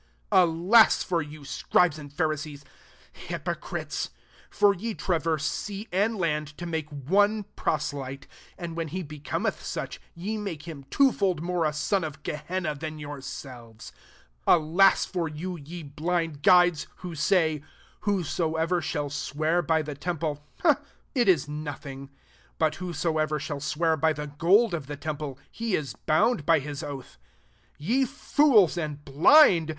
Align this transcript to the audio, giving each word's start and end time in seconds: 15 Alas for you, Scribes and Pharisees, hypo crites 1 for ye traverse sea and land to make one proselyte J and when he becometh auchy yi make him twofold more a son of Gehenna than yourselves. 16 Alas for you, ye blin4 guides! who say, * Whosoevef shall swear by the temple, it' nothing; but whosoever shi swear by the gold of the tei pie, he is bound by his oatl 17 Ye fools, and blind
15 0.31 0.49
Alas 0.49 1.03
for 1.03 1.21
you, 1.21 1.45
Scribes 1.45 1.99
and 1.99 2.11
Pharisees, 2.11 2.65
hypo 3.29 3.53
crites 3.53 4.09
1 4.49 4.49
for 4.49 4.73
ye 4.73 4.95
traverse 4.95 5.45
sea 5.45 5.87
and 5.91 6.17
land 6.17 6.57
to 6.57 6.65
make 6.65 6.89
one 6.89 7.43
proselyte 7.55 8.21
J 8.23 8.27
and 8.57 8.75
when 8.75 8.87
he 8.87 9.03
becometh 9.03 9.57
auchy 9.59 9.99
yi 10.15 10.37
make 10.39 10.63
him 10.67 10.85
twofold 10.89 11.43
more 11.43 11.65
a 11.65 11.71
son 11.73 12.03
of 12.03 12.23
Gehenna 12.23 12.73
than 12.73 12.97
yourselves. 12.97 13.91
16 14.45 14.45
Alas 14.55 15.05
for 15.05 15.29
you, 15.29 15.55
ye 15.55 15.83
blin4 15.83 16.41
guides! 16.41 16.87
who 17.01 17.13
say, 17.13 17.61
* 17.83 18.01
Whosoevef 18.05 18.81
shall 18.81 19.11
swear 19.11 19.61
by 19.61 19.83
the 19.83 19.93
temple, 19.93 20.43
it' 21.13 21.47
nothing; 21.47 22.09
but 22.57 22.73
whosoever 22.77 23.39
shi 23.39 23.59
swear 23.59 23.95
by 23.95 24.13
the 24.13 24.25
gold 24.25 24.73
of 24.73 24.87
the 24.87 24.97
tei 24.97 25.13
pie, 25.13 25.35
he 25.51 25.75
is 25.75 25.93
bound 25.93 26.43
by 26.43 26.57
his 26.57 26.81
oatl 26.81 27.03
17 27.03 27.07
Ye 27.77 28.05
fools, 28.05 28.77
and 28.79 29.05
blind 29.05 29.69